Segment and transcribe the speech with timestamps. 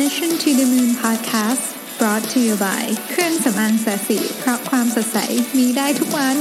[0.00, 1.64] Mission to the Moon Podcast
[1.98, 5.18] brought to you by เครื่องสำอางแสสีเพราะความสดใส
[5.58, 6.36] มีได้ทุกวัน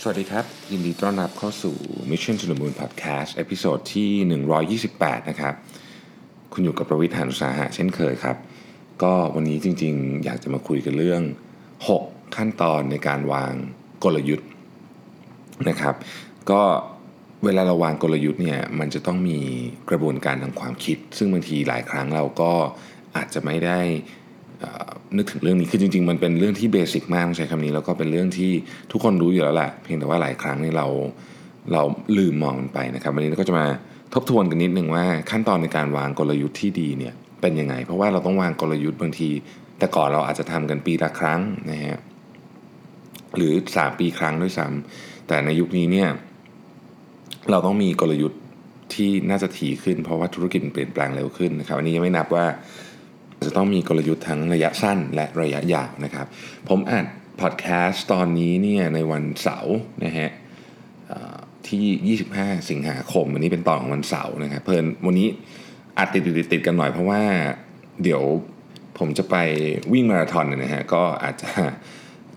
[0.00, 1.74] สวัสดีครับ ยินดีต้อนรับเข้าสู่
[2.10, 4.10] Mission to the Moon Podcast เอพิโซดที่
[4.84, 5.54] 128 นะครับ
[6.52, 8.36] คุณอยู่กับประวิทยานุสาหะเช่นเคยครับ
[9.02, 11.22] ก็วันนี้จริงๆ อยากจะมาคุยกันเรื่อง
[11.78, 13.52] 6 ขั้นตอนในการวาง
[14.04, 14.48] กลยุทธ์
[15.68, 15.94] นะครับ
[16.52, 16.62] ก็
[17.44, 19.38] เวลาเราวางกลยุทธ์เนี่ยมันจะต้องมี
[19.90, 22.52] กระบวนการทางความคิด ซึ่งบางทีหลายครั้งเราก็
[23.16, 23.80] อาจจะไม่ได้
[25.16, 28.50] นึกถึงเรื่องนี้คือจริง ๆ มันเป็นเรื่องที่เบสิกมากต้องใช้คำนี้แล้วก็เป็นเรื่องที่
[28.92, 30.86] ทุกคนรู้อยู่แล้วแหละเพียงแต่ว่าหลายครั้งนี่เรา
[31.72, 31.82] เรา
[32.18, 33.66] ลืมมองมันไปนะครับวันนี้เราก็จะมา
[34.14, 39.28] ทบทวนกันนิดนึงว่าขั้นตอนในการวางกลยุทธ์ที่ดีเนี่ยเป็นยังไง เพราะว่าเราต้องวางกลยุทธ์บางที
[39.78, 41.40] แต่ก่อนเราอาจจะทำกันปีละครั้ง
[41.70, 41.98] นะฮะ
[43.36, 46.08] หรือ 3 ปีครั้งด้วยซ้ำแต่ในยุคนี้เนี่ย
[47.50, 48.40] เราต้องมีกลยุทธ์
[48.94, 52.46] ที่น่าจะถี่ขึ้น เพราะว่าธุรกิจมันเปลี่ยนแปลงเร็วขึ้นนะครับอันนี้ยังไม่นับว่า
[53.46, 56.26] จะต้องมีกลยุทธ์ทั้งระยะสั้นและระยะยาวนะครับ
[56.68, 57.06] ผมอัด
[57.40, 60.30] พอดแคสต์ตอนนี้เนี่ยในวันเสาร์นะฮะ
[61.06, 61.36] เอ่อ
[61.68, 65.28] ที่ 25 สิงหาคมวันนี้เป็นตอนของวันเสาร์นะครับเพลินวันนี้
[65.98, 67.20] อัดติดติดติดๆกันหน่อยเพราะว่า
[68.02, 68.22] เดี๋ยว
[68.98, 69.36] ผมจะไป
[69.92, 71.50] วิ่งมาราธอนนะฮะก็อาจจะ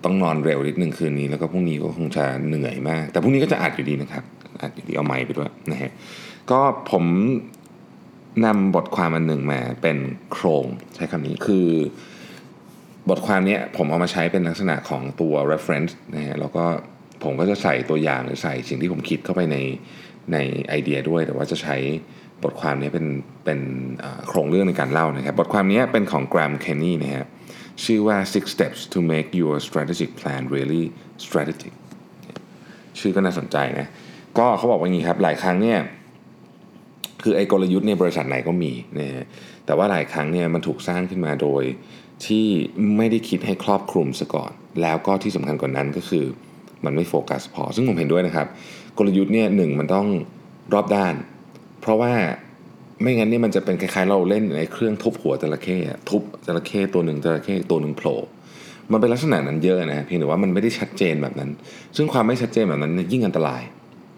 [0.03, 4.23] ต้องนอนเร็วนิดหนึ่งคืนนี้ แล้วก็พรุ่งนี้ก็คงจะเหนื่อยมาก แต่พรุ่งนี้ก็จะอัดอยู่ดีนะครับ
[4.73, 5.91] อยู่ดีเอาไม้ไปด้วยนะฮะ
[6.51, 6.59] ก็
[6.91, 7.05] ผม
[8.45, 9.97] นำบทความอันหนึ่งมาเป็น
[10.31, 10.65] โครง
[10.95, 11.67] ใช้คำนี้คือ
[13.09, 16.65] บทความนี้ผมเอามาใช้เป็นลักษณะของตัว reference นะฮะแล้วก็
[17.23, 19.57] ผมก็จะใส่ตัวอย่างหรือใส่สิ่งที่ผมคิดเข้าไปใน
[20.33, 20.37] ใน
[20.69, 21.77] ไอเดียด้วย แต่ว่าจะใช้
[22.43, 23.05] บทความนี้เป็น
[23.45, 23.59] เป็น
[24.27, 27.25] โครงเรื่องในการเล่านะครับ บทความนี้เป็นของ Graham Kenny นะฮะ
[27.83, 30.83] ชื่อว่า six steps to make your strategic plan really
[31.25, 31.73] strategic
[32.99, 33.87] ชื่อก็น่าสนใจนะ
[34.39, 35.79] ก็เขาบอกว่าอย่างนี้ครับหลายครั้งเนี่ย
[37.23, 39.25] คือไอ้กลยุทธ์ในยบริษัทไหนก็มีนะฮะ
[39.65, 41.63] แต่ว่าหลายครั้งเนี่ยมันถูกสร้างขึ้นมาโดย
[42.25, 42.47] ที่
[42.97, 46.25] ไม่ได้คิดให้ครอบคลุมซะก่อน แล้วก็ที่สำคัญกว่านั้นก็คือ
[46.85, 48.47] มันไม่โฟกัสพอ ซึ่งผมเห็นด้วยนะครับ
[48.97, 50.07] กลยุทธ์เนี่ยหนึ่งมันต้อง
[50.73, 51.13] รอบด้าน
[51.81, 52.13] เพราะว่า
[53.01, 55.77] ไม่งั้นเนี่ยมันจะเป็นคล้ายๆเราเล่นในเครื่องทุบหัวจระเข้
[56.09, 58.17] ทุบจระเข้ตัวหนึ่งจระเข้ตัวหนึ่งโผล่
[58.91, 61.49] มันเป็นลักษณะนั้นเยอะนะเพียงแต่ว่ามันไม่ได้ชัดเจนแบบนั้น
[61.95, 63.61] ซึ่งความไม่ชัดเจนแบบนั้นยยิ่งอันตราย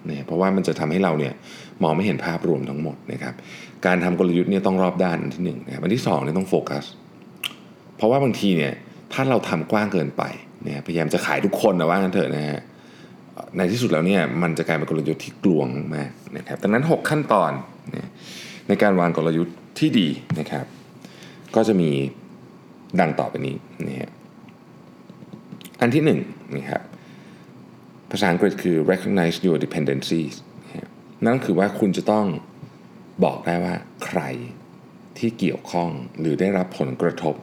[0.09, 1.34] นะเพราะว่ามันจะทำให้เราเนี่ย
[1.84, 3.34] มองไม่เห็นภาพรวมทั้งหมดนะครับ
[3.85, 6.84] การทำกลยุทธ์เนี่ยต้องรอบด้านอันที่หนึ่งนะครับอันที่สองเนี่ยต้องโฟกัส
[7.97, 8.73] เพราะว่าบางทีเนี่ย
[9.13, 10.23] ถ้าเราทำกว้างเกินไป
[10.63, 12.59] เนี่ยพยายามจะขายทุกคนนะว่างั้นเถอะนะฮะ
[13.57, 17.51] ในที่สุดแล้วเนี่ยมันจะกลายเป็นกลยุทธ์ที่กลวงมากนะครับดังนั้น 6 ขั้นตอน
[18.68, 20.07] ในการวางกลยุทธ์ที่ดี
[20.39, 20.66] นะครับ
[21.56, 21.89] ก็จะมี
[23.00, 23.56] ดังต่อไปนี้
[23.88, 24.12] นะฮะ
[25.81, 26.19] อันที่หนึ่ง
[26.56, 26.81] นะครับ
[28.11, 30.35] ภาษาอังกฤษคือ recognize your dependencies
[31.25, 32.25] นั่นคือว่าคุณจะต้อง
[33.23, 33.73] บอกได้ว่า
[34.05, 34.22] ใคร
[35.17, 35.89] ที่เกี่ยวข้อง
[36.19, 37.35] หรือได้รับผลกระทบ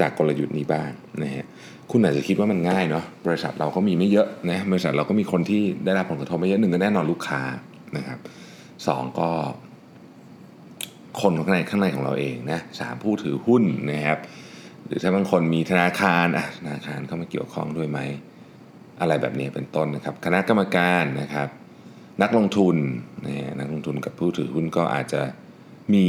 [0.00, 0.90] จากกลยุทธ์นี้บ้าง
[1.22, 1.46] นะฮะ
[1.90, 7.42] คุณอาจจะคิดว่ามันง่ายเนาะบริษัทเราก็มีไม่เยอะนะบริษัทเราก็มีคนที่ได้รับผลกระทบไม่เยอะหนึ่งก็แน่นอนลูกค้า
[7.96, 8.18] นะครับ
[8.86, 9.30] สองก็
[11.20, 13.62] คนข้างในข้างในของเราเองนะสามผู้ถือหุ้น
[13.92, 14.18] นะครับ
[14.86, 17.98] หรือถ้าบางคนมีธนาคารอะธนาคารเข้ามาเกี่ยวข้องด้วยไหม
[19.00, 21.48] อะไรแบบนี้เป็นต้นนะครับ คณะกรรมการนะครับ
[22.22, 22.76] นักลงทุน
[23.26, 25.22] นะฮะนักลงทุนกับผู้ถือหุ้นก็อาจจะ
[25.94, 26.06] มี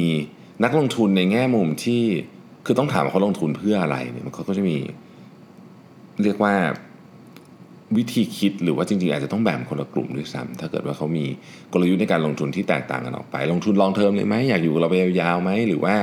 [0.64, 2.04] นักลงทุนในแง่มุมที่
[2.66, 4.78] คือต้องถามว่าเขาลงทุนเพื่ออะไรเนี่ยมันเขาก็จะมี
[6.24, 6.56] เรียกว่า
[7.98, 11.26] วิธีคิดหรือว่าจริงๆ อาจจะต้องแบ่งคนละกลุ่มด้วยซ้ำถ้าเกิดว่าเขามี
[11.74, 15.96] กลยุทธ์ในการลงทุนที่แตกต่างกันออกไป ลงทุนลองเทอมเลยไหมอยากอยู่เราไปยาวๆไหมหรือว่า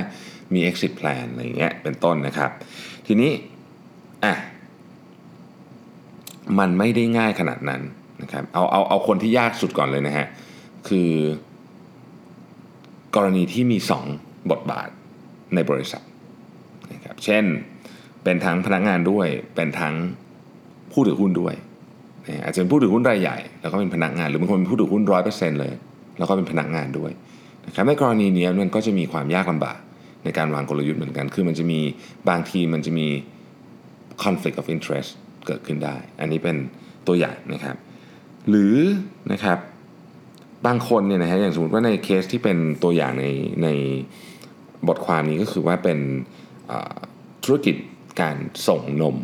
[0.54, 2.50] มี exit plan อะไรเงี้ยเป็นต้นนะครับ
[3.06, 3.30] ทีนี้
[4.24, 4.34] อะ
[6.58, 7.82] มันไม่ได้ง่ายขนาดนั้น
[8.22, 10.26] นะครับเอาเอาเอาคนที่ยากสุดก่อนเลยนะฮะ
[10.88, 11.10] คือ
[13.16, 13.78] กรณีที่มี
[14.14, 14.88] 2 บทบาท
[15.54, 16.02] ในบริษัท
[16.92, 17.44] นะครับเช่น
[18.24, 19.94] เป็นทั้งพนักงานด้วย เป็นทั้ง
[20.92, 21.54] ผู้ถือหุ้นด้วย
[22.26, 25.74] นะอาจจะเป็นผู้ถือหุ้นรายใหญ่ แล้วก็เป็นพนักงาน หรือบางคนเป็นผู้ถือหุ้นร้อยเปอร์เซ็นต์เลย
[26.18, 27.10] แล้วก็เป็นพนักงานด้วย
[27.66, 29.78] นะครับในกรณีนี้มันก็จะมีความยากลำบาก
[30.24, 31.80] ในการวางกลยุทธ์เหมือนกัน คือมันจะมี
[32.28, 33.06] บางทีมันจะมี
[34.22, 35.10] conflict of interest
[35.48, 36.56] เกิดขึ้นได้ อันนี้เป็น
[37.06, 37.76] ตัวอย่างนะครับ
[38.48, 38.76] หรือ
[39.32, 39.58] นะครับ
[40.66, 43.26] บางคนเนี่ยนะฮะอย่างสมมติว่าในเคสที่เป็นตัวอย่างใน
[43.62, 43.68] ใน
[44.88, 45.98] บทความนี้ก็คือว่าเป็น
[47.44, 47.76] ธุรกิจ
[48.20, 48.36] การ
[48.68, 49.16] ส่งนม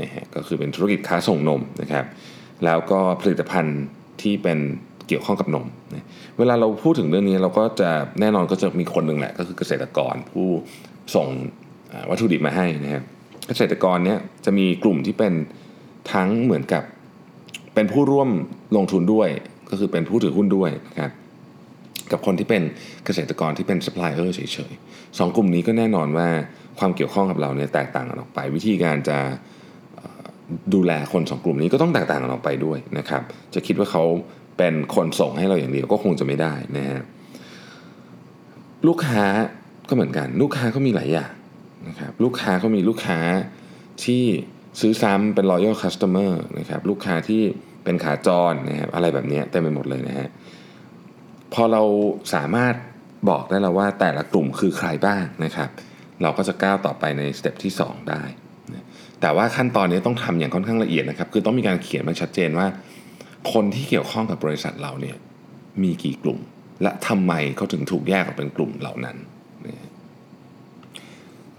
[0.00, 2.04] นะฮะก็คือเป็นธุรกิจค้าส่งนมนะครับ
[2.64, 3.80] แล้วก็ผลิตภัณฑ์
[4.22, 4.58] ที่เป็น
[5.08, 6.06] เกี่ยวข้องกับนมนะ
[6.38, 7.90] เวลาเราพูดถึงเรื่องนี้เราก็จะ
[8.20, 10.48] แน่นอนก็จะมีคนหนึ่งแหละก็คือเกษตรกรผู้
[11.14, 11.26] ส่ง
[12.10, 13.04] วัตถุดิบมาให้นะครับ
[13.50, 15.32] เกษตรกรเนี่ยจะมีกลุ่มที่เป็น
[16.12, 16.82] ทั้งเหมือนกับ
[17.74, 18.28] เป็นผู้ร่วม
[18.76, 19.28] ลงทุนด้วย
[19.70, 21.12] ก็คือเป็นผู้ถือหุ้นด้วยนะครับ
[22.12, 22.62] กับคนที่เป็น
[23.04, 26.28] เกษตรกรที่เป็นซัพพลายเออร์เฉยๆสองกลุ่มนี้ก็แน่นอนว่า
[26.78, 29.18] ความเกี่ยวข้องกับเราเนี่ยแตกต่างกันออกไป วิธีการจะ
[30.74, 33.22] ดูแลคนสองกลุ่มนี้ก็ต้องแตกต่างกันออกไปด้วยนะครับ
[33.54, 34.04] จะคิดว่าเขา
[34.58, 37.00] เป็นคนส่งให้เราอย่างเดียวก็คงจะไม่ได้นะฮะ
[38.88, 39.24] ลูกค้า
[39.88, 41.32] ก็เหมือนกัน ลูกค้าก็มีหลายอย่าง
[41.88, 43.18] นะครับลูกค้าก็มีลูกค้า
[44.04, 44.22] ที่
[44.80, 47.42] ซื้อซ้ำเป็น loyal customer นะครับลูกค้าที่
[47.84, 50.28] เป็นขาจรนะครับอะไรแบบนี้เต็มไปหมดเลยนะฮะ
[51.52, 51.82] พอเรา
[52.34, 52.74] สามารถ
[53.30, 55.70] บอกได้แล้วว่าแต่ละกลุ่มคือใครบ้างนะครับ
[56.22, 58.22] เราก็จะก้าวต่อไปในสเต็ปที่ 2 ได้
[59.20, 62.66] แต่ว่าขั้นตอนนี้ต้องทำอย่างค่อนข้างละเอียดนะครับ คือต้องมีการเขียนมันชัดเจนว่า
[63.52, 65.16] คนที่เกี่ยวข้องกับบริษัทเราเนี่ย
[65.82, 66.38] มีกี่กลุ่ม
[66.82, 69.16] และทำไมเขาถึงถูกแยกออกเป็นกลุ่มเหล่านั้น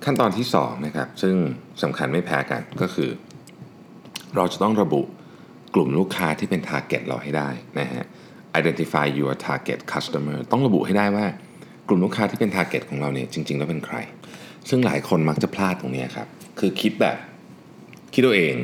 [0.05, 1.35] ขั้นตอนที่2นะครับซึ่ง
[1.83, 3.09] สำคัญไม่แพ้กันก็คือ
[4.35, 5.01] เราจะต้องระบุ
[5.75, 7.49] กลุ่มลูกค้าที่เป็น target เราให้ได้
[7.79, 8.05] นะฮะ
[8.59, 11.25] identify your target customer ต้องระบุให้ได้ว่า
[11.87, 13.97] กลุ่มลูกค้าที่เป็น target ของเราเนี่ยจริง ๆ แล้วเป็นใคร
[14.69, 16.27] ซึ่งหลายคนมักจะพลาดตรงนี้ครับ
[16.59, 17.17] คือคิดแบบ
[18.13, 18.55] คิดตัวเอง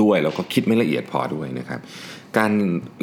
[0.00, 1.80] ด้วยแล้วก็คิดไม่ละเอียดพอด้วยนะครับ
[2.38, 2.52] การ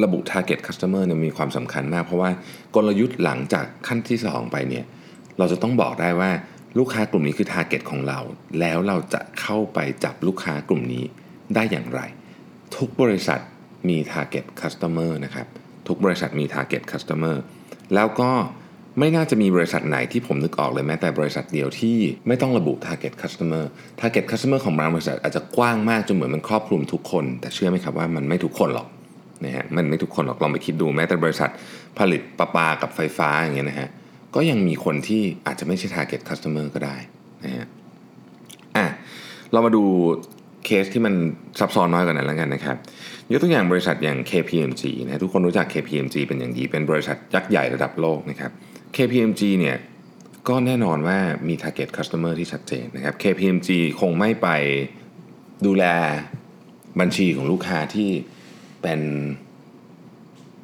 [0.04, 2.30] ระบุ target customer เนี่ยมีความสำคัญมาก เพราะว่า
[2.76, 4.86] กลยุทธ์หลังจากขั้นที่ 2 ไปเนี่ย
[5.38, 6.32] เราจะต้องบอกได้ว่า
[6.78, 8.20] ลูกค้ากลุ่มนี้คือ target ของเรา
[8.60, 11.04] แล้วเราจะเข้าไปจับลูกค้ากลุ่มนี้
[11.56, 12.02] ได้อย่างไร
[12.76, 13.40] ทุกบริษัท
[13.90, 15.48] มี target customer นะครับ
[15.88, 17.36] ทุกบริษัทมี target customer
[17.96, 18.32] แล้วก็
[19.00, 23.64] ไม่น่าจะมีบริษัทไหนที่ผมนึกออกเลยแม้แต่บริษัทเดียวที่ไม่ต้องระบุ target customer
[24.00, 28.88] target customer ของบางบริษัทอาจจะกว้างมากจนเหมือนมันครอบคลุมทุกคน แต่เชื่อไหมครับว่ามันไม่ทุกคนหรอก
[29.46, 31.50] นะฮะมันไม่ทุกคนหรอกลองไปคิดดูแม้แต่บริษัท
[32.00, 33.90] ผลิตประปากับไฟฟ้าอย่างเงี้ยนะฮะ
[34.36, 36.96] ก็ยังมีคนที่อาจจะไม่ใช่ target customer ก็ได้
[37.44, 37.68] นะฮะ
[38.76, 38.86] อะ
[39.52, 39.84] เรามาดู
[40.66, 41.14] เคสที่มัน
[41.60, 42.76] ซับซ้อนน้อยกว่านั้นแล้วกันนะครับ
[43.32, 48.52] ยกตัวอย่างบริษัทอย่าง KPMG นะทุกคนรู้จัก KPMG เป็นอย่างดีเป็นบริษัทยักษ์ใหญ่ระดับโลกนะครับ
[48.96, 49.78] KPMG เนี่ย
[50.48, 51.18] ก็แน่นอนว่า
[51.48, 53.70] มี target customer ที่ชัดเจนนะครับ KPMG
[54.02, 54.48] คงไม่ไป
[55.66, 55.86] ดูแล
[57.00, 58.10] บัญชีของลูกค้าที่
[58.82, 59.00] เป็น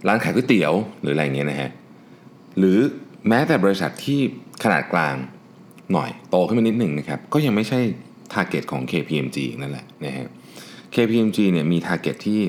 [0.08, 1.72] ร้านขายก๋วยเตี๋ยวหรืออะไรเงี้ยนะฮะ
[2.58, 2.78] หรือ
[3.28, 4.20] แม้แต่บริษัทที่
[4.64, 5.16] ขนาดกลาง
[5.94, 7.80] หน่อยโตขึ้นมานิดหนึ่งนะครับ ก็ยังไม่ใช่
[8.34, 10.28] target ของ KPMG นั่นแหละนะฮะ
[10.94, 12.42] KPMG เนี่ยมี target ที่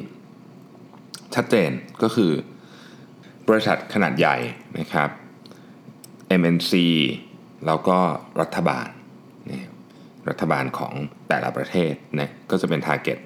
[1.34, 1.70] ชัดเจน
[2.02, 2.32] ก็คือ
[3.48, 4.36] บริษัทขนาดใหญ่
[4.78, 5.10] นะครับ
[6.40, 6.72] MNC
[7.66, 7.98] แล้วก็
[8.40, 8.88] รัฐบาล
[9.50, 9.70] นะ
[10.28, 10.92] รัฐบาลของ
[11.28, 13.18] แต่ละประเทศนะก็จะเป็น target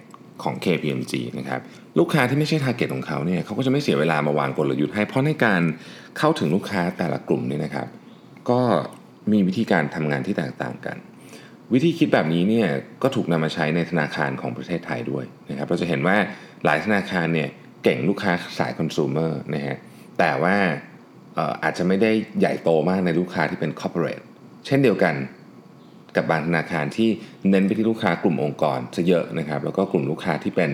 [0.44, 1.60] ของ KPMG นะครับ
[1.98, 5.62] ลูกค้าที่ไม่ใช่ target ของเขาเนี่ยเขาก็จะไม่เสียเวลามาวางกลยุทธ์ให้เพราะในการ
[6.18, 7.86] เข้าถึงลูกค้าแต่ละกลุ่มเนี่ยนะครับ
[8.50, 8.60] ก็
[9.32, 10.96] มีวิธีการทำงานที่แตกต่างกัน
[11.72, 12.68] วิธีคิดแบบนี้เนี่ย
[13.02, 16.16] ก็ถูกนำมาใช้ในธนาคารของประเทศไทยด้วยนะครับเราจะเห็นว่า
[16.64, 17.48] หลายธนาคารเนี่ย
[17.84, 19.76] เก่งลูกค้าสายคอน sumer นะฮะ
[20.18, 20.56] แต่ว่า
[21.62, 24.24] อาจจะไม่ได้ใหญ่โตมากในลูกค้าที่เป็น corporate
[24.66, 25.14] เช่นเดียวกัน
[26.16, 27.08] กับบางธนาคารที่
[27.50, 30.70] เน้นไปที่ลูกค้ากลุ่มองค์กรซะเยอะนะครับ แล้วก็กลุ่มลูกค้าที่เป็น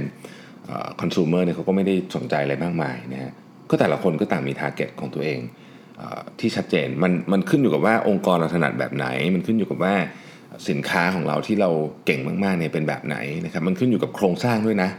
[1.00, 3.32] คอน sumer เนี่ยเขาก็ไม่ได้สนใจอะไรมากมายนะฮะ
[3.70, 5.40] ก็แต่ละคนก็ต่างมี target ของตัวเอง
[6.40, 9.94] ที่ชัดเจนมันมันขึ้นอยู่กับว่าองค์กรเราถนัดแบบไหน มันขึ้นอยู่กับว่า
[10.68, 11.70] สินค้าของเราที่เรา
[12.06, 14.90] เก่งมากๆเนี่ยเป็นแบบไหนนะครับ มันขึ้นอยู่กับโครงสร้างด้วยนะ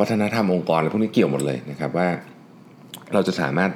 [0.00, 2.08] วัฒนธรรมองค์กรอะไรพวกนี้เกี่ยวหมดเลยนะครับว่า
[3.12, 3.70] เราจะสามารถ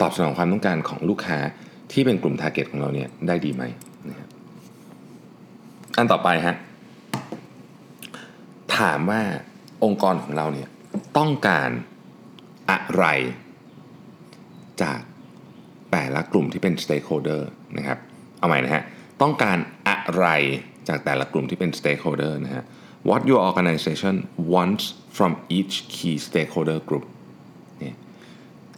[0.00, 1.38] ตอบสนองความต้องการของลูกค้า
[1.92, 3.62] ที่เป็นกลุ่ม t a r g e t ของเราเนี่ยได้ดีไหม
[5.98, 6.56] อันต่อไปฮะ
[8.76, 9.22] ถามว่า
[9.84, 10.68] องค์กรของเราเนี่ย
[11.18, 11.70] ต้องการ
[12.70, 13.04] อะไร
[14.82, 15.00] จาก
[15.92, 17.42] แต่ละกลุ่มที่เป็น stakeholder
[17.78, 17.98] นะครับ
[18.38, 18.82] เอาใหม่นะฮะ
[19.22, 20.26] ต้องการอะไร
[20.88, 22.64] จากแต่ละกลุ่มที่เป็น stakeholder นะฮะ
[23.08, 24.14] What your organization
[24.54, 24.84] wants
[25.16, 27.04] from each key stakeholder group
[27.78, 27.96] เนี่ย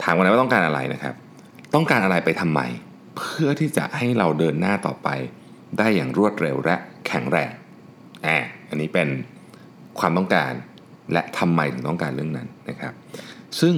[0.03, 1.15] ถามกันนะว่าต้องการอะไรนะครับ
[1.75, 2.61] ต้องการอะไรไปทำไม
[3.17, 5.09] เพื่อที่จะให้เราเดินหน้าต่อไป
[5.79, 6.77] ได้อย่างรวดเร็วและ
[7.11, 7.53] แข็งแรง
[8.27, 8.39] อ่า
[8.69, 9.09] อันนี้เป็น
[10.01, 10.53] ความต้องการ
[11.13, 12.93] และทำไมถึงต้องการเรื่องนั้นนะครับ
[13.61, 13.75] ซึ่ง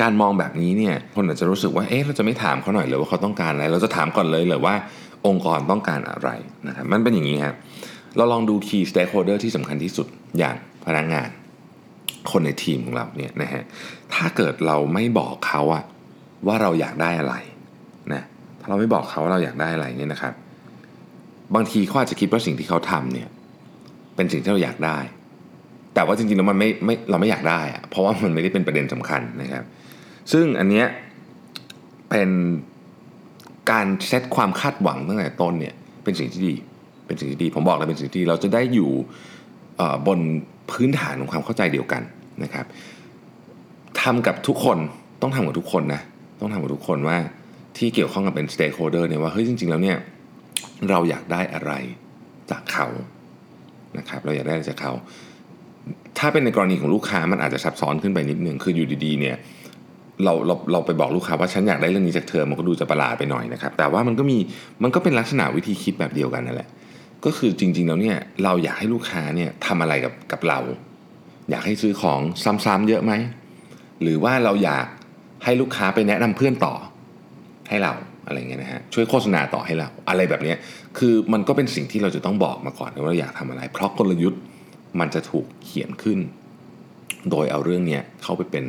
[0.00, 4.74] การมองแบบนี้เนี่ยคนอาจจะรู้สึกว่าเอ๊ะเราจะไม่ถามเขาหน่อยหรือว่าเขาต้องการอะไร เราจะถามก่อนเลยหรือว่า
[5.26, 6.30] องค์กรต้องการอะไร
[6.66, 7.56] นะครับมันเป็นอย่างนี้ครับ
[8.16, 10.06] เราลองดู key stakeholder ที่สำคัญที่สุด
[10.38, 10.56] อย่าง
[10.86, 11.28] พนักงงาน
[12.30, 13.62] คนในทีมของเราเนี่ยนะฮะ
[14.14, 15.84] ถ้าเกิดเราไม่บอกเขาอะ
[16.46, 17.34] ว่าเราอยากได้อะไร
[18.12, 18.22] นะ
[18.60, 20.34] ถ้าเราไม่บอกเขาว่าเราอยากได้อะไรเนี่ยนะครับ
[21.54, 23.28] บางทีเขาอาจจะคิดว่าสิ่งที่เขาทำเนี่ย
[24.16, 24.98] เป็นสิ่งที่เราอยากได้
[25.94, 29.64] แต่ว่าจริงๆแล้วมันไม่ไม่เราไม่อยากได้อะเพราะว่ามันไม่ได้เป็นประเด็นสำคัญนะครับ
[30.32, 30.86] ซึ่งอันเนี้ย
[32.10, 32.30] เป็น
[33.70, 36.54] การเซตความคาดหวังตั้งแต่ต้นเนี่ยเป็นสิ่งที่ดี
[37.06, 38.90] เป็นสิ่งที่ดี ผมบอกเลยเป็นสิ่งที่เราจะได้อยู่
[40.06, 40.18] บน
[40.70, 42.02] พื้นฐานของความเข้าใจเดียวกัน
[42.42, 42.66] นะครับ
[44.02, 44.78] ทำกับทุกคน
[45.22, 46.02] ต้องทำกับทุกคนนะ
[46.40, 47.18] ต้องทำกับทุกคนว่า
[47.76, 49.96] ที่เกี่ยวข้องกับเป็น stakeholder เนี่ยว่าเฮ้ยจริงๆแล้วเนี่ย
[50.90, 51.72] เราอยากได้อะไร
[52.50, 52.86] จากเขา
[53.98, 54.92] นะครับเราอยากได้อะไรจากเขา
[56.18, 59.36] ถ้าเป็นในกรณีของลูกค้ามันอาจจะซับซ้อนขึ้นไปนิดนึงคืออยู่ดีๆเนี่ย
[60.24, 64.38] เราเราเราไปบอกลูกค้าว่าฉันอยากได้เรื่องนี้จากเธอมันก็ดูจะประหลาดไปหน่อยนะครับแต่ว่ามันก็มี
[64.82, 66.68] มันก็เป็นลักษณะวิธีคิดแบบเดียวกันนั่นแหละ
[67.24, 70.58] ก็คือจริงๆแล้วเนี่ยเราอยากให้ลูกค้าเนี่ยทำอะไรกับกับเรา
[71.50, 72.20] อยากให้ซื้อของ
[72.64, 73.12] ซ้ำๆเยอะไหม
[74.02, 74.86] หรือว่าเราอยาก
[75.44, 76.74] ให้ลูกค้าไปแนะนำเพื่อนต่อ
[77.68, 77.92] ให้เรา
[78.30, 80.54] อะไรเงี้ยนะฮะช่วยโฆษณาต่อให้เราอะไรแบบนี้
[80.98, 84.40] คือมันก็เป็นสิ่งที่เราจะต้องบอกมาก่อนว่าเราอยากทำอะไร เพราะกลยุทธ์
[85.00, 86.18] มันจะถูกเขียนขึ้น
[87.30, 88.64] โดยเอาเรื่องนี้เข้าไปเป็น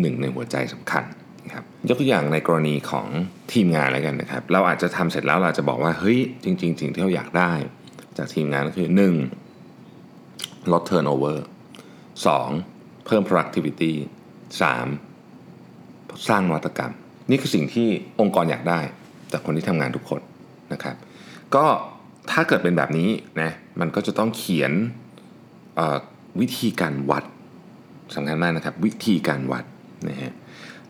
[0.00, 1.04] หนึ่งในหัวใจสำคัญ
[1.44, 3.06] นะครับยกตัวอย่างในกรณีของ
[3.52, 7.52] ทีมงานแล้วกันนะครับ เราอาจจะทำเสร็จแล้วเราจะบอกว่าเฮ้ยจริงๆสิ่งที่เราอยากได้
[8.18, 8.88] จากทีมงานก็คือ
[9.58, 10.72] 1.
[10.72, 11.38] ลด turnover
[12.22, 13.06] 2.
[13.06, 13.92] เพิ่ม productivity
[15.10, 16.28] 3.
[16.28, 16.92] สร้างนวัตกรรม
[17.30, 17.88] นี่คือสิ่งที่
[18.20, 18.80] องค์กรอยากได้
[19.32, 20.20] จากคนที่ทำงานทุกคน
[20.72, 20.96] นะครับ
[21.54, 21.64] ก็
[22.30, 23.08] ถ้าเกิดเป็นแบบนี้
[23.42, 24.72] นะมันก็จะต้องเขียน
[26.40, 27.24] วิธีการวัด
[28.14, 29.64] สำคัญมากนะครับ วิธีการวัด
[30.08, 30.32] นะฮะ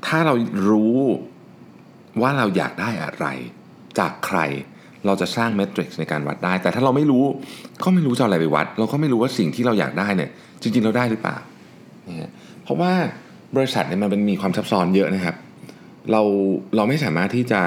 [0.06, 0.34] ถ้าเรา
[0.68, 0.98] รู้
[2.20, 3.26] ว่าเราอยากได้อะไร
[3.98, 4.38] จากใคร
[5.06, 7.24] เราจะสร้างเมทริกซ์ในการวัดได้ แต่ถ้าเราไม่รู้
[7.84, 10.30] ก็ไม่รู้จะอะไรไปวัด เราก็ไม่รู้ว่าสิ่งที่เราอยากได้เนี่ย
[10.62, 11.36] จริง ๆ เราได้หรือเปล่า
[12.08, 12.30] นะฮะ
[12.62, 12.92] เพราะว่า
[13.56, 15.36] บริษัทเนี่ยมันเป็นมีความซับซ้อนเยอะนะครับ
[16.12, 16.22] เรา
[16.76, 17.62] เราไม่สามารถที่จะ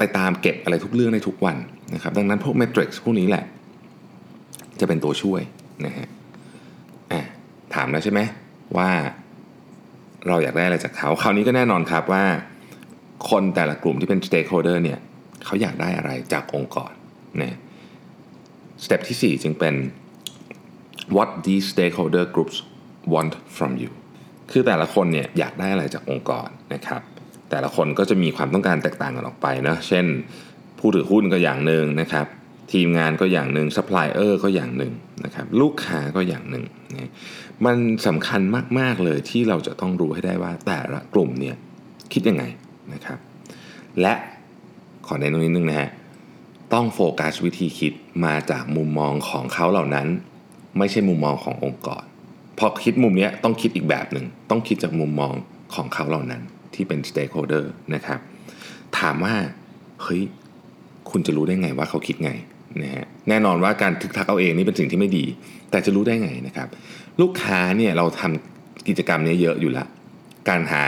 [0.00, 1.56] ไปตามเก็บอะไรทุกเรื่องในทุกวัน
[1.94, 3.44] นะครับดังนั้นพวกเมทริกซ์พวกนี้แหละ
[4.80, 5.40] จะเป็นตัวช่วย
[5.86, 6.08] นะฮะ
[7.74, 8.20] ถามแล้วใช่ไหม
[8.76, 8.90] ว่า
[10.28, 12.24] เราอยากได้อะไรจากเขาคราวนี้ก็แน่นอนครับว่า
[13.30, 14.98] คนแต่ละกลุ่มที่เป็น stakeholder เนี่ย
[15.44, 16.92] เขาอยากได้อะไรจากองค์กร
[17.42, 17.56] นะ
[18.84, 19.74] step ที่ 4 จึงเป็น
[21.16, 22.56] what these stakeholder groups
[23.14, 23.90] want from you
[24.50, 27.02] คือแต่ละคนเนี่ยอยากได้อะไรจากองค์กรนะครับ
[27.50, 30.06] แต่ละคนก็จะมีความต้องการแตกต่างกันออกไปนะเช่น
[30.78, 32.26] ผู้ถือหุ้นก็อย่างหนึ่งนะครับ
[32.72, 34.92] ทีมงานก็อย่างหนึ่งซัพพลายเออร์ก็อย่างหนึ่ง
[35.24, 36.64] นะครับ ลูกค้าก็อย่างหนึ่ง
[36.96, 37.10] นะ
[37.64, 37.76] มัน
[38.06, 38.40] สำคัญ
[38.78, 41.56] มาก ๆ เลยที่เราจะต้องรู้ให้ได้ว่าแต่ละกลุ่มเนี่ย
[42.12, 42.44] คิดยังไง
[42.92, 43.18] นะครับ
[44.00, 44.14] และ
[45.06, 45.90] ขอเน้นตรงนี้นึงนะฮะ
[46.74, 47.92] ต้องโฟกัสวิธีคิด
[48.24, 50.08] มาจากมุมมองของเขาเหล่านั้น
[50.78, 52.04] ไม่ใช่มุมมองขององค์กร
[52.58, 55.32] พอคิดมุมนี้ต้องคิดอีกแบบหนึ่งต้องคิดจากมุมมอง
[55.74, 56.42] ของเขาเหล่านั้น
[56.74, 58.20] ที่เป็น stakeholder นะครับ
[58.98, 59.34] ถามว่า
[60.02, 60.22] เฮ้ย
[61.10, 62.32] คุณจะรู้ได้ไงว่าเขาคิดไง
[62.82, 65.24] นะฮะแน่นอนว่าการทึกทักเอาเองนี่เป็นสิ่งที่ไม่ดี
[65.70, 66.68] แต่จะรู้ได้ไงนะครับ
[67.20, 69.88] ลูกค้าเนี่ยเราทำกิจกรรมนี้เยอะอยู่แล้ว
[70.48, 70.84] การหา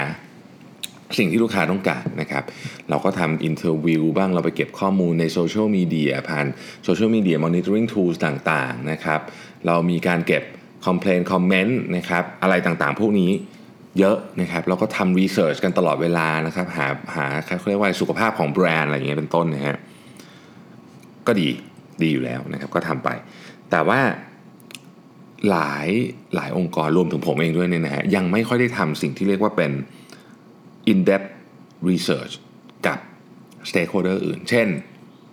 [1.18, 2.44] สิ่งที่ลูกค้าต้องการนะครับ
[2.90, 6.46] เราก็ทำ interview บ้างเราไปเก็บข้อมูลในโซเชียลมีเดียผ่าน
[6.84, 9.20] social media monitoring tool ต่างๆนะครับ
[9.66, 10.42] เรามีการเก็บ
[10.86, 13.32] complain คอมเมนต์นะครับ อะไรต่างๆ พวกนี้
[13.98, 17.26] เยอะนะครับเราก็ทำ research กันตลอดเวลานะครับ หาหา
[17.58, 19.76] เขาเรียกว่าสุขภาพของแบรนด์อะไรอย่างเงี้ยเป็นต้นนะฮะ
[21.26, 21.48] ก็ดี
[22.02, 23.08] ดีอยู่แล้วนะครับก็ทำไป
[23.70, 24.00] แต่ว่า
[25.50, 25.88] หลาย
[26.34, 29.72] หลายองค์กรรวมถึงผมเองด้วยเนี่ยนะฮะยังไม่ค่อยได้ทำสิ่งที่เรียกว่าเป็น
[30.90, 31.28] in-depth
[31.88, 32.34] research
[32.86, 32.98] กับ
[33.70, 34.68] stakeholder อื่น เช่น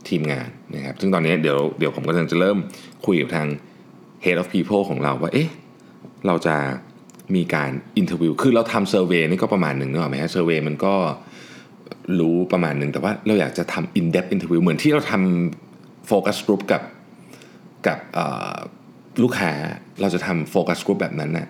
[0.07, 2.57] ทีมงานนะครับ ซึ่งตอนนี้เดี๋ยวเดี๋ยวผมก็จะเริ่ม
[3.05, 3.47] คุยกับทาง
[4.23, 5.49] head of people ของเราว่า เอ๊ะ
[6.27, 6.55] เราจะ
[7.36, 10.93] มีการ interview คือเราทำ survey นี่ก็ประมาณหนึ่งนึกออกไหมฮะ survey มันก็
[12.19, 16.81] รู้ประมาณหนึ่งแต่ว่าเราอยากจะทำ in-depth interview เหมือนที่เราทำ focus group กับ
[17.88, 18.00] กับ
[19.24, 19.51] ลูกค้า
[20.01, 21.48] เราจะทำ focus group แบบนั้นน่ะ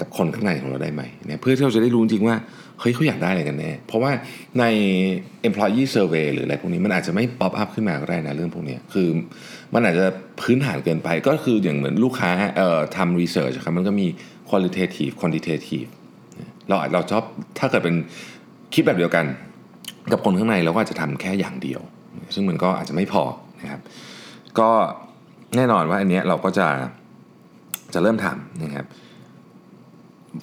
[0.00, 2.36] กับคนข้างในของเราได้ไหมเนี่ยเพื่อที่เราจะได้รู้จริงว่า
[2.80, 4.12] เฮ้ยเขาอยากได้อะไรกันแน่เพราะว่า
[4.58, 4.64] ใน
[5.48, 9.08] employee survey หรืออะไรพวกนี้มันอาจจะไม่ pop up ขึ้นมาก็ได้นะเรื่องพวกนี้คือ
[9.74, 10.06] มันอาจจะ
[10.40, 14.06] พื้นฐานเกินไปก็คืออย่างเหมือนลูกค้าเอ่อทำ research ครับมันก็มี
[14.48, 15.88] qualitative quantitative
[16.68, 17.22] เราเราชอบ
[17.58, 17.96] ถ้าเกิดเป็น
[18.74, 19.24] คิดแบบเดียวกัน
[20.12, 21.80] กับคนข้างในเราก็อาจจะทำแค่อย่างเดียว
[22.34, 23.22] ซึ่งมันก็อาจจะไม่พอ
[23.60, 23.80] นะครับ
[24.58, 24.70] ก็
[25.56, 26.68] แน่นอนว่าอันนี้เราก็จะ
[27.94, 28.86] จะเริ่มทำนะครับ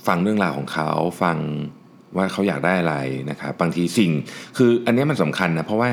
[0.07, 0.89] ฟังเรื่องราวของเขา
[1.23, 1.37] ฟัง
[2.17, 2.95] ว่าเขาอยากได้อะไร
[3.31, 4.11] นะครับบางทีสิ่ง
[4.57, 5.89] คืออันนี้มันสำคัญนะเพราะว่า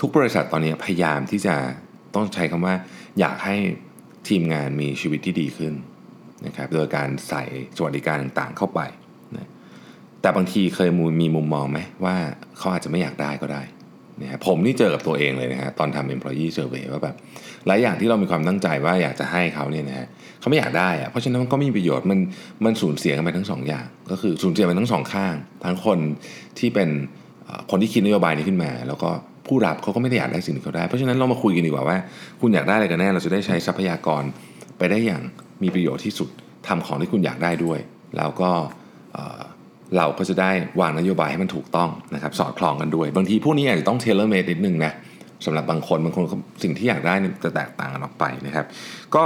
[0.00, 1.54] ทุกบริษัทตอนนี้พยายามที่จะ
[2.14, 2.74] ต้องใช้คำว่า
[3.20, 3.56] อยากให้
[4.28, 5.74] ทีมงานมีชีวิตที่ดีขึ้น
[6.46, 7.44] นะครับโดยการใส่
[7.76, 8.80] สวัสดิการต่างๆเข้าไป
[9.36, 9.48] นะ
[10.20, 12.16] แต่บางทีเคยมีมุมมองไหมว่า
[12.58, 13.62] เขาอาจจะไม่อยากได้ก็ได้
[14.20, 17.16] นะฮะผมนี่เจอกับตัวเองเลยนะฮะตอนทำ employee survey ว่าแบบ
[17.66, 20.06] หลายอย่างที่เรามีความตั้งใจว่าอยากจะให้เขาเนี่ยนะฮะ
[20.40, 22.18] เขาไม่อยากได้อะเพราะฉะนั้นมันก็มีประโยชน์มัน
[22.64, 25.98] มันสูญเสียกันไปทั้งสองอย่าง ก็คือสูญเสียไปทั้งสองข้าง ทั้งคน
[26.58, 26.88] ที่เป็น
[27.70, 29.10] คนที่คิดนโยบายนี้ขึ้นมา แล้วก็
[29.46, 31.98] ผู้รับเขาก็ไม่ได้อยากได้สิ่งที่เขาได้ เพราะฉะนั้นเรามาคุยกันดีกว่าว่า
[32.40, 34.22] คุณอยากได้อะไรกันแน่เราจะได้ใช้ทรัพยากร
[34.78, 35.22] ไปได้อย่าง
[35.62, 36.28] มีประโยชน์ที่สุด
[36.68, 37.78] ทำของที่คุณอยากได้ด้วย
[38.16, 38.50] แล้วก็
[39.96, 44.92] เราก็จะได้วางนโยบายให้มันถูกต้องนะครับสอดคล้องกันด้วย บางทีพวกนี้อาจจะต้องเทเลเมดนิดนึงนะ
[45.44, 46.24] สำหรับบางคนบางคน
[46.62, 48.66] สิ่งที่อยากได้นี่จะแตกต่างกันออกไปนะครับ
[49.14, 49.22] ก็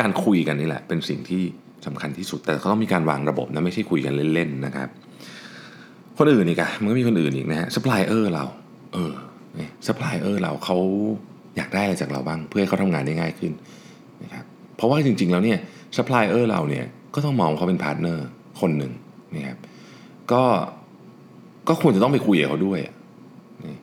[0.00, 1.42] การคุยกันนี่แหละ เป็นสิ่งที่
[1.86, 4.88] สำคัญที่สุด แต่เขาต้องมีการวางระบบนะไม่ใช่คุยกันเล่นๆนะครับ
[6.18, 8.44] คนอื่นอีกอะมันก็มีคนอื่นอีกนะฮะซัพพลายเออร์เรา
[8.94, 9.12] เออ
[9.86, 10.76] ซัพพลายเออร์เราเขา
[11.56, 13.52] อยากได้อะไรจากเราบ้าง เพื่อให้เขาทำงานได้ง่ายขึ้น
[14.22, 14.44] นะครับ
[14.76, 15.58] เพราะว่าจริงๆแล้วเนี่ย
[15.96, 18.26] ซัพพลายเออร์เราเนี่ยก็ต้องมองเขาเป็น partner
[18.60, 18.92] คนหนึ่ง
[19.36, 19.58] นะครับ
[20.32, 20.42] ก็
[21.68, 22.80] ก็ควรจะต้องไปคุยกับเขาด้วย
[23.64, 23.76] นี่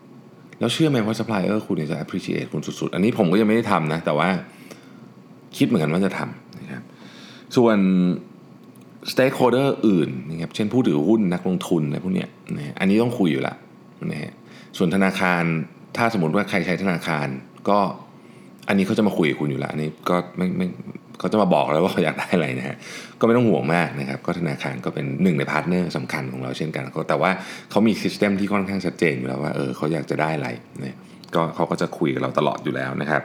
[0.59, 4.29] แล้วเชื่อไหมว่าซัพพลายเออร์คุณจะ appreciate คุณสุดๆ อันนี้ผมก็ยังไม่ได้ทำนะ แต่ว่า
[5.57, 6.83] คิดเหมือนกันว่าจะทำนะครับ
[7.55, 7.77] ส่วน
[9.11, 13.55] stakeholder อื่นนะครับเช่นผู้ถือหุ้นนักลงทุนอะไรพวกเนี้ยนะอันนี้ต้องคุยอยู่ละ
[14.11, 14.33] นะฮะ
[14.77, 15.43] ส่วนธนาคาร
[15.97, 17.27] ถ้าสมมติว่าใครใช้ธนาคาร
[17.69, 17.79] ก็
[18.67, 20.67] อันนี้เขาจะมาคุยกับคุณอยู่ละอันนี้ก็ไม่ไม่
[21.21, 22.75] เขาจะมาบอกแล้วว่าเขาอยากได้อะไรนะฮะ
[23.19, 27.31] ก็ไม่ต้องห่วงมากนะครับก็ธนาคารก็เป็นหนึ่งใน partner สำคัญของเราเช่นกันแต่ว่า
[27.71, 30.49] เขามี system ที่ค่อนข้างชัดเจนอยู่แล้วว่าเออเขาอยากจะได้อะไร
[30.81, 30.97] เนี่ย
[31.35, 33.21] ก็เขาก็จะคุยกับเราตลอดอยู่แล้วนะครับ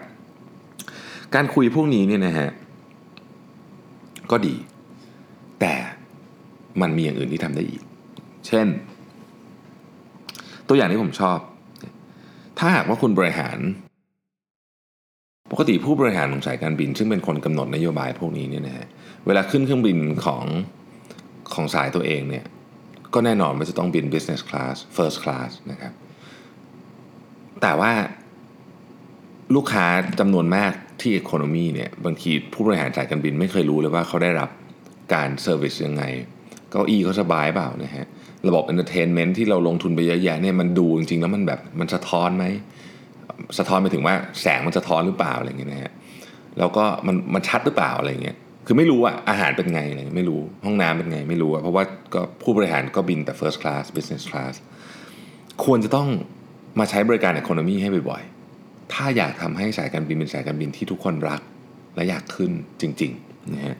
[1.35, 2.49] การคุยพวกนี้เนี่ยนะฮะ
[4.31, 4.55] ก็ดี
[5.61, 5.75] แต่
[6.81, 7.83] มันมีอย่างอื่นที่ทำได้อีก
[8.47, 8.67] เช่น
[10.69, 11.39] ตัวอย่างที่ผมชอบ
[12.59, 13.59] ถ้าหากว่าคุณบริหาร
[15.51, 18.87] ปกติผู้บริหารของสายการบิน ซึ่งเป็นคนกำหนดนโยบายพวกนี้เนี่ยนะฮะ
[19.27, 20.45] เวลาขึ้นเครื่องบินของ
[21.55, 22.45] ของสายตัวเองเนี่ย
[23.15, 25.93] ก็แน่นอนว่าจะต้องบิน business class first class นะครับ
[27.63, 27.93] แต่ว่า
[29.55, 29.87] ลูกค้า
[30.21, 34.51] จำนวนมากที่ economy เนี่ยบางทีผู้บริหารสายการบินไม่เคยรู้เลยว่าเขาได้รับ
[35.15, 36.03] การ service ยังไง
[36.71, 38.07] เก้าอี้เขาสบายเปล่านะฮะ
[38.49, 42.45] ระบบ entertainment ที่เราลงทุนไปเยอะแยะเนี่ยมันดูจริงๆ แล้วมันแบบมันสะท้อนไหม
[43.59, 45.93] สะท้อนไปถึงว่าแสงมันสะท้อนหรือเปล่าอะไรเงี้ยนะฮะ
[46.59, 54.55] แล้วก็มันมันชัดหรือเปล่าอะไรเงี้ยคือไม่รู้อะอาหารเป็นไงอะไรไม่รู้ห้องน้ำเป็นไงไม่รู้อะเพราะว่าก็ผู้บริหารก็บินแต่ first class business class
[55.65, 56.09] ควรจะต้อง
[56.79, 61.41] มาใช้บริการ economy ให้บ่อยๆ ถ้าอยากทำให้สายการบินเป็นสายการบินที่ทุกคนรัก
[61.95, 63.77] และอยากขึ้นจริงๆนะฮะ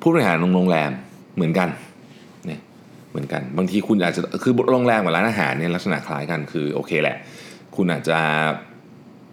[0.00, 0.90] ผู้บริหารโรงแรม
[1.36, 1.68] เหมือนกัน
[2.46, 2.60] เนี่ย
[3.10, 7.16] เหมือนกัน บางทีคุณอาจจะคือโรงแรมกับร้านอาหารเนี่ยลักษณะคล้ายกันคือโอเคแหละ
[7.76, 8.18] คุณอาจจะ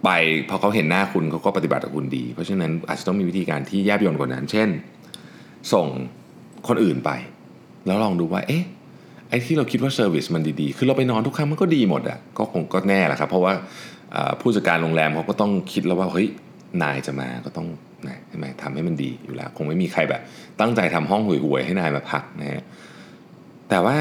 [0.04, 0.10] ไป
[0.48, 4.68] พอเขาเห็นหน้าคุณเขาก็ปฏิบัติกับคุณดี เพราะฉะนั้นอาจจะต้องมีวิธีการที่แยบยลกว่านั้น เช่น
[5.72, 5.86] ส่ง
[6.68, 7.10] คนอื่นไป
[7.86, 8.64] แล้วลองดูว่า เอ๊ะ
[9.28, 13.52] ไอ้ที่เราคิดว่าเซอร์วิสมันดีๆ คือเราไปนอนทุกครั้งมันก็ดีหมดอะก็คงก็แน่แหละครับ เพราะว่า
[14.40, 16.28] ผู้จัดการโรงแรมเขาก็ต้องคิดแล้วว่าเฮ้ย
[16.82, 17.66] นายจะมาก็ต้อง
[18.08, 20.20] นะใช่ไหมทำให้มันดีอยู่แล้ว คงไม่มีใครแบบ
[20.60, 22.62] ตั้งใจทำห้องห่วยๆให้นายมาพักนะฮะ
[23.70, 23.96] แต่ว่า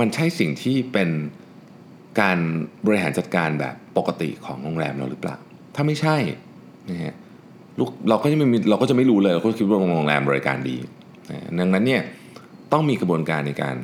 [0.00, 1.08] มันใช่สิ่งที่เป็น
[2.20, 2.38] การ
[2.86, 5.36] บริหารจัดการแบบปกติของโรงแรมเราหรือเปล่า
[5.74, 6.16] ถ้าไม่ใช่
[6.90, 7.14] นะฮะ
[7.78, 10.76] ลูกเราก็จะไม่เราก็จะไม่รู้เลยเราก็คิดว่าโรงแรมบริการดี
[11.58, 12.02] ดังนั้นเนี่ย
[12.72, 13.76] ต้องมีกระบวนการในการ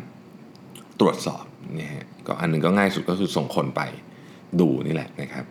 [1.01, 1.45] ตรวจสอบ
[1.81, 3.81] นะฮะก็อันหนึ่งก็ง่ายสุดก็คือส่งคนไป
[4.61, 5.45] ดูนี่แหละนะครับ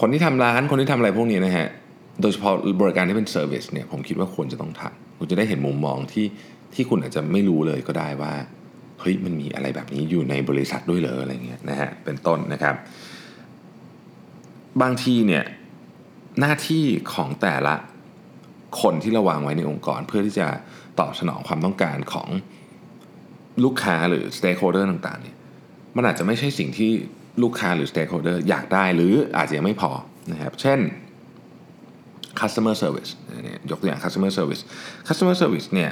[0.00, 1.68] คนที่ทำร้านคนที่ทำอะไรพวกนี้นะฮะ
[2.20, 6.26] โดยเฉพาะบริการที่เป็นเซอร์วิสเนี่ยผมคิดว่าควรจะต้องทำคุณจะได้เห็นมุมมองที่
[6.74, 8.32] ที่คุณอาจจะไม่รู้เลยก็ได้ว่า
[9.00, 12.74] เฮ้ยมันมีอะไรแบบนี้อยู่ในบริษัทด้วยเหรออะไรเงี้ยนะฮะเป็นต้นนะครับ
[14.82, 15.44] บางทีเนี่ย
[16.40, 17.74] หน้าที่ของแต่ละ
[18.80, 20.46] คนที่เราวางไว้ในองค์กร เพื่อที่จะ
[21.00, 22.28] ตอบสนองความต้องการของ
[23.64, 25.36] ลูกค้าหรือ stakeholder ต่างๆเนี่ย
[25.96, 26.90] มันอาจจะไม่ใช่สิ่งที่
[27.42, 29.90] ลูกค้าหรือ stakeholder อยากได้หรืออาจจะยังไม่พอ
[30.32, 30.78] นะครับ เช่น
[32.40, 33.10] customer service
[33.70, 34.62] ยกตัวอย่าง customer service
[35.08, 35.90] customer service เนี่ย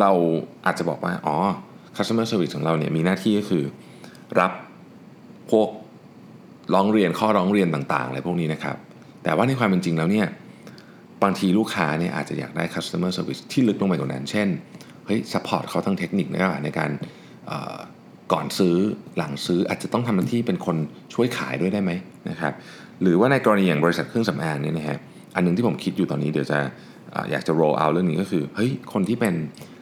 [0.00, 0.10] เรา
[0.66, 1.36] อาจจะบอกว่า อ๋อ
[1.96, 3.64] customer service ของเราเนี่ยมีหน้าที่ก็คือ
[4.40, 4.52] รับ
[5.50, 5.68] พวก
[6.74, 8.76] ร้องเรียนข้อร้องเรียนต่างๆอะไรพวกนี้นะครับ
[9.22, 10.26] แต่ว่าในความเป็นจริงแล้วเนี่ย
[11.22, 14.48] บางทีลูกค้าเนี่ยอาจจะอยากได้ customer service ที่ลึกลงไปกว่านั้น เช่น
[15.06, 16.90] เฮ้ย support เขาทั้งเทคนิคนะครับในการ
[18.32, 18.76] ก่อนซื้อ
[19.16, 20.76] หลังซื้ออาจจะต้องทำหน้าที่เป็นคน
[21.14, 21.92] ช่วยขายด้วยได้ไหม
[22.30, 22.52] นะครับ
[23.02, 24.98] หรือว่าในกรณีอย่างบริษัทเครื่องสำอางเนี่ยนะฮะ
[25.34, 26.58] อันนึงที่ผมคิดอยู่ตอนนี้เดี๋ยวจะ
[27.14, 29.34] ออยากจะ roll out เรื่องนี้ก็คือ เฮ้ย คนที่เป็น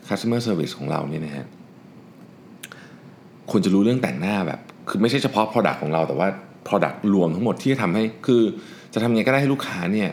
[0.08, 1.44] customer service ของเราเนี่ยนะฮะ
[3.50, 6.28] ควรจะรู้เรื่องแต่งหน้าแบบ คือไม่ใช่เฉพาะ product ของเราแต่ว่า
[6.68, 8.42] product รวมทั้งหมดที่จะทำให้คือ
[8.94, 10.10] จะทำยังไงก็ได้ให้ลูกค้าเนี่ย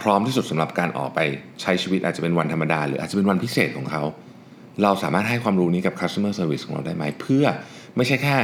[0.00, 1.20] พร้อมที่สุดสำหรับการออกไป
[1.60, 4.02] ใช้ชีวิตอาจจะเป็นวันธรรมดา หรืออาจจะเป็นวันพิเศษของเขา
[4.82, 7.44] เราสามารถให้ความรู้นี้กับ customer service ของเราได้ไหม เพื่อ
[7.96, 8.36] ไม่ใช่แค่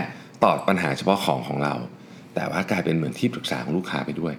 [0.44, 1.74] ตอบปัญหาเฉพาะของของเรา
[2.34, 4.34] แต่ว่ากลายเป็นเหมือนที่ปรึกษาของลูกค้าไปด้วย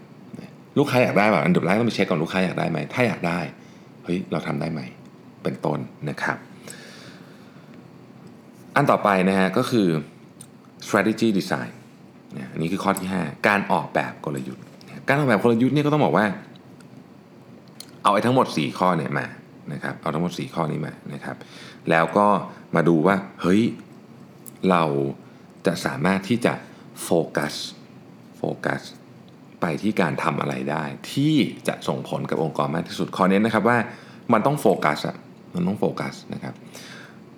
[0.77, 3.39] ลูกค้าอยากได้แบบอันดับแรกต้องไปเช็คก่อนลูกค้าอยากได้ไหมถ้าอยากได้
[4.03, 4.81] เฮ้ยเราทำได้ไหม
[5.43, 6.37] เป็นต้นนะครับ
[8.75, 9.87] อันต่อไปนะฮะก็คือ
[10.85, 11.71] strategy design
[12.51, 14.63] อันนี้คือข้อที่ 5 การออกแบบกลยุทธ์
[15.07, 16.25] การออกแบบกลยุทธ์เนี่ยก็ต้องบอกว่า
[18.03, 19.27] เอาไอ้ทั้งหมด 4 ข้อเนี่ยมา
[19.73, 21.35] นะครับเอาทั้งหมด 4 ข้อนี้มานะครับ
[21.89, 22.27] แล้วก็
[22.75, 23.61] มาดูว่าเฮ้ย
[24.69, 24.83] เรา
[25.65, 26.53] จะสามารถที่จะ
[27.03, 27.53] โฟกัส
[28.37, 28.81] โฟกัส
[29.61, 31.35] ไปที่การทำอะไรได้ ที่
[31.67, 33.77] จะส่งผลกับองค์กรมากที่สุด ข้อนี้นะครับว่า
[34.33, 35.17] มันต้องโฟกัสอะ
[35.55, 36.53] มันต้องโฟกัสนะครับ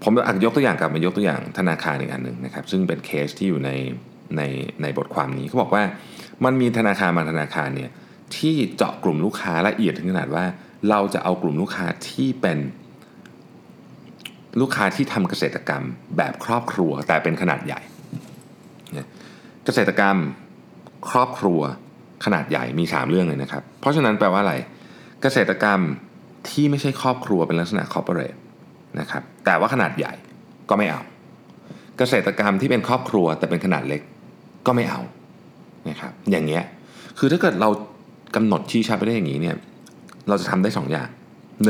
[0.04, 3.72] ผมอาจยกตัวอย่างกลับมายกตัวอย่างธนาคารอีกอันหนึ่งนะครับ ซึ่งเป็นเคสที่อยู่ใน
[4.38, 4.42] ใน
[4.82, 5.84] ในบทความนี้เขาบอกว่า
[6.46, 7.92] มันมีธนาคารบางธนาคารเนี่ย
[8.38, 10.46] ที่เจาะกลุ่มลูกค้าละเอียดถึงขนาดว่า
[10.90, 12.60] เราจะเอากลุ่มลูกค้าที่เป็น
[14.60, 15.84] ลูกค้าที่ทำเกษตรกรรม
[16.18, 17.82] แบบครอบครัวแต่เป็นขนาดใหญ่
[19.66, 20.18] เกษตรกรรม
[21.10, 21.62] ครอบครัว
[22.26, 24.56] ขนาดใหญ่มี 3 เรื่องเลยนะครับ เพราะฉะนั้นแปลว่าอะไร
[25.22, 25.80] เกษตรกรรม
[26.50, 28.36] ที่ไม่ใช่ครอบครัวเป็นลักษณะคอร์ปอเรท
[29.00, 30.14] นะครับแต่ว่าขนาดใหญ่
[30.70, 31.02] ก็ไม่เอา
[31.98, 34.02] เกษตรกรรมที่เป็นครอบครัวแต่เป็นขนาดเล็ก
[34.66, 35.02] ก็ไม่เอา
[35.90, 36.64] นะครับอย่างเงี้ย
[37.18, 37.70] คือถ้าเกิดเรา
[38.36, 39.56] กำหนดชี้ชัดไปได้อย่างนี้เนี่ย
[40.30, 41.08] เราจะทำได้2อย่าง
[41.66, 41.70] 1.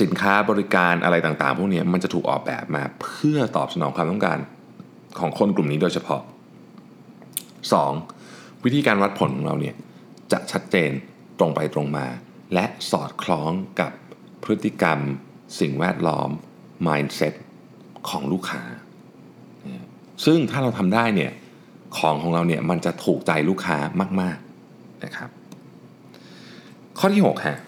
[0.00, 4.38] สินค้าบริการอะไรต่างๆ พวกนี้มันจะถูกออกแบบมาเพื่อตอบสนองความต้องการ
[5.18, 6.20] ของคนกลุ่มนี้โดยเฉพาะ
[7.82, 8.64] 2.
[8.64, 9.74] วิธีการวัดผลของเราเนี่ย
[10.32, 10.90] จะชัดเจน
[11.38, 12.06] ตรงไปตรงมา
[12.54, 13.92] และสอดคล้องกับ
[14.44, 14.98] พฤติกรรม
[15.60, 16.30] สิ่งแวดล้อม
[16.86, 17.34] mindset
[18.08, 18.62] ของลูกค้า
[20.24, 21.32] ซึ่งถ้าเราทำได้เนี่ย
[21.98, 23.78] ของของเราเนี่ยมันจะถูกใจลูกค้า
[24.20, 24.38] มาก
[24.70, 25.30] ๆนะครับ
[26.98, 27.58] ข้อที่6ฮะ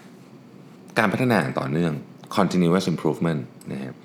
[0.97, 1.93] การพัฒนาต่อเนื่อง
[2.37, 3.95] continuous improvement นะครับ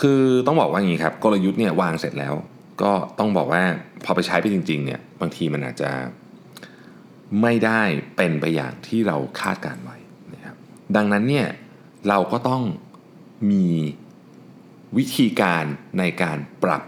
[0.00, 2.34] คือต้องบอกว่าอย่างนี้ครับกลยุทธ์เนี่ยวางเสร็จแล้ว
[2.82, 3.62] ก็ต้องบอกว่า
[4.04, 5.90] พอไปใช้ไปจริงๆเนี่ยบางทีมันอาจจะ
[7.42, 7.80] ไม่ได้
[8.16, 9.96] เป็นไปอย่างที่เราคาดการไว้
[10.34, 10.56] นะครับ
[10.96, 11.46] ดังนั้นเนี่ย
[12.08, 12.62] เราก็ต้อง
[13.50, 13.66] มี
[14.96, 15.64] วิธีการ
[15.98, 16.82] ในการปรับ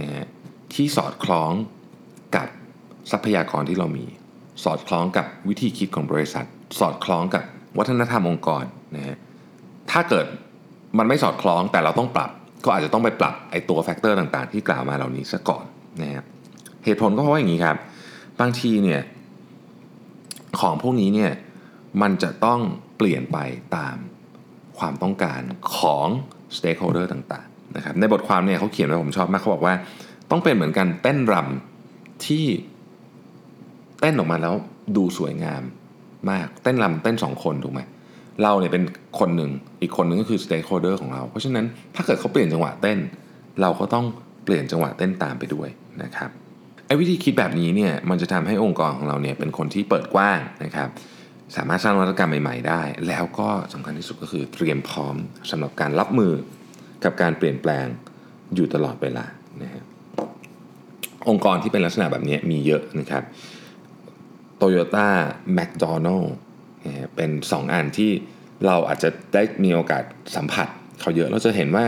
[0.00, 0.26] นะฮะ
[0.74, 1.52] ที่สอดคล้อง
[2.36, 2.48] กับ
[3.10, 4.06] ทรัพยากรที่เรามี
[4.64, 6.46] สอดคล้องกับวิธีคิดของบริษัท
[6.80, 7.44] สอดคล้องกับ
[7.78, 8.64] วัฒนธรรมองค์กร
[8.96, 9.16] นะฮะ
[9.90, 10.26] ถ้าเกิด
[10.98, 12.30] มันไม่สอดคล้องแต่เราต้องปรับ
[12.64, 15.64] ก็อาจจะต้องไปปรับไอ้ตัว factor ต่างๆ ที่กล่าวมาเหล่านี้ซะก่อน
[16.02, 16.24] นะฮะ
[16.84, 17.76] เหตุผลก็เพราะว่าอย่างนี้ครับ
[18.40, 19.00] บางทีเนี่ย
[20.60, 21.32] ของพวกนี้เนี่ย
[22.02, 22.60] มันจะต้อง
[22.96, 23.38] เปลี่ยนไป
[23.76, 23.96] ตาม
[24.78, 25.40] ความต้องการ
[25.76, 26.06] ของ
[26.56, 29.74] stakeholder ต่างๆนะครับในบทความเนี่ยเขาเขียนไว้ผมชอบมากเขาบอกว่า
[30.30, 32.46] ต้องเป็นเหมือนกันเต้นรำที่
[34.00, 34.54] เต้นออกมาแล้ว
[34.96, 35.62] ดูสวยงาม
[36.30, 37.80] มากเต้นรำเต้นสองคนถูกไหม
[38.42, 38.84] เราเนี่ยเป็น
[39.18, 39.50] คนหนึ่ง
[39.82, 42.98] อีกคนหนึ่งก็คือ stakeholder ของเรา เพราะฉะนั้นถ้าเกิดเขาเปลี่ยนจังหวะเต้น
[43.60, 44.04] เราก็ต้อง
[44.44, 45.68] เปลี่ยนจังหวะเต้นตามไปด้วย
[46.02, 46.30] นะครับ
[46.86, 50.88] ไอ้วิธีคิดแบบนี้เนี่ยมันจะทำให้องค์กรของเราเนี่ยเป็นคนที่เปิดกว้างนะครับ
[51.56, 55.16] สามารถสร้างนวัตกรรมใหม่ๆได้ แล้วก็สำคัญที่สุดก็คือเตรียมพร้อม
[55.50, 56.32] สำหรับการรับมือ
[57.04, 57.86] กับการเปลี่ยนแปลง
[58.54, 59.24] อยู่ตลอดเวลา
[59.62, 59.82] นะฮะ
[61.28, 63.22] องค์กรที่เป็นลักษณะแบบนี้มีเยอะนะครับ
[64.60, 65.08] Toyota
[65.56, 66.28] McDonald
[66.86, 68.10] นะฮะเป็น 2 อันที่
[68.66, 70.02] เราอาจจะได้มีโอกาส
[70.36, 70.68] สัมผัส
[71.00, 71.84] เขาเยอะ เราจะเห็นว่า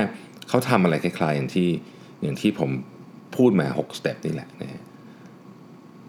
[0.49, 1.69] เขาทำอะไรคล้ายๆอย่างที่
[2.23, 2.71] อย่างที่ผม
[3.37, 4.81] พูดมา 6 สเต็ปนี่แหละนะ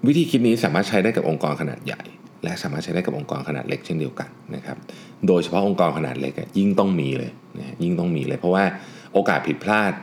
[0.07, 2.01] วิธีคิดนี้สามารถใช้ได้กับองค์กรขนาดใหญ่
[2.43, 4.77] และสามารถใช้ได้กับองค์กรขนาดเล็กเช่นเดียวกันนะครับ
[5.27, 8.63] โดยเฉพาะองค์กรขนาดเล็กยิ่งต้องมีเลยนะยิ่งต้องมีเลย เพราะว่า
[9.13, 9.93] โอกาสผิดพลาด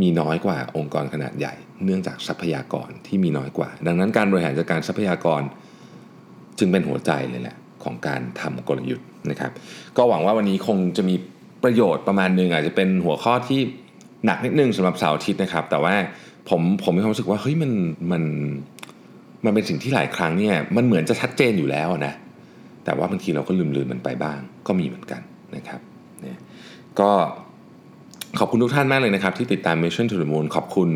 [0.00, 5.42] มีน้อยกว่าองค์กรขนาดใหญ่ เนื่องจากทรัพยากรที่มีน้อยกว่า ดังนั้นการบริหารจัดการทรัพยากร
[6.58, 9.50] จึงเป็นหัวใจเลยแหละของการทำกลยุทธ์นะครับ
[9.96, 11.14] ก็หวังว่าวันนี้คงจะมี
[11.64, 13.60] ประโยชน์ประมาณนึงอาจจะเป็นหัวข้อที่
[14.24, 15.94] หนักนิดนึงสำหรับเสาร์อาทิตย์นะครับ แต่ว่า
[16.48, 17.72] ผมผมมีความรู้สึกว่าเฮ้ยมัน
[18.12, 18.22] มัน
[18.74, 18.77] มัน
[19.44, 22.14] มันเป็นสิ่งที่หลายครั้งเนี่ยมันเหมือนจะชัดเจนอยู่แล้วนะ
[22.84, 25.20] แต่ว่าบางทีเราก็ลืมลืมมันไปบ้าง ก็มีเหมือนกัน
[25.56, 25.80] นะครับ
[26.22, 26.38] เนี่ย
[27.00, 27.10] ก็
[28.38, 30.88] ขอบคุณทุกท่านมากเลยนะครับ ที่ติดตาม Mission to the Moon ขอบคุณ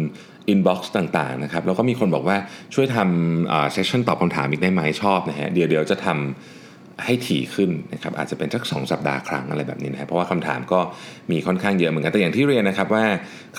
[0.53, 2.37] inbox ต่างๆนะครับแล้วก็มีคนบอกว่า
[2.75, 6.62] ช่วยทำเซสชั่นตอบคำถามอีกได้ไหมชอบนะฮะเดี๋ยวเดี๋ยวจะทำ
[7.05, 10.81] ให้ถี่ขึ้นนะครับอาจจะเป็นสักสองสัปดาห์ครั้งอะไรแบบนี้นะครับเพราะว่าคำถามก็
[11.31, 13.05] มีค่อนข้างเยอะเหมือนกันแต่อย่างที่เรียนนะครับว่า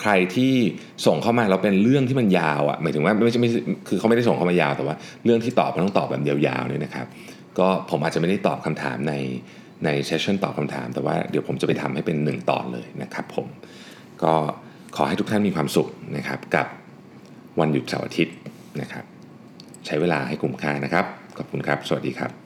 [0.00, 0.52] ใครที่
[1.06, 3.50] ส่งเข้ามาแล้วเป็นเรื่องที่มันยาวอะหมายถึงว่าไม่ใช่ไม่
[3.88, 7.06] คือเขาไม่ได้ส่งเข้ามายาวแต่ว่า เรื่องที่ตอบมันต้องตอบแบบยาวๆเนี่ยนะครับ
[7.58, 9.14] ก็ผมอาจจะไม่ได้ตอบคำถามใน
[9.84, 13.46] ในเซสชั่นตอบคำถาม แต่ว่าเดี๋ยวผมจะไปทำให้เป็น 1 ตอนเลยนะครับผม
[14.22, 14.34] ก็
[14.96, 16.66] ขอให้ทุกท่านมีความสุขนะครับกับ
[17.60, 18.36] วันหยุดเสาร์อาทิตย์
[18.80, 19.04] นะครับ
[19.86, 21.04] ใช้เวลาให้คุ้มค่านะครับ
[21.36, 22.43] ขอบคุณครับ สวัสดีครับ